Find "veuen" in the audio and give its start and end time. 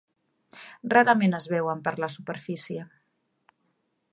1.53-1.83